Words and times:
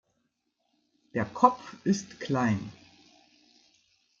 Der 1.13 1.25
Kopf 1.25 1.75
ist 1.83 2.19
klein. 2.19 2.71